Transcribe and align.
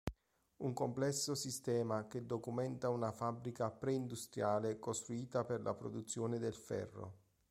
Un 0.63 0.73
complesso 0.73 1.35
sistema 1.35 2.07
che 2.07 2.25
documenta 2.25 2.89
una 2.89 3.11
fabbrica 3.11 3.69
pre-industriale 3.69 4.79
costruita 4.79 5.43
per 5.45 5.61
la 5.61 5.75
produzione 5.75 6.39
del 6.39 6.55
ferro. 6.55 7.13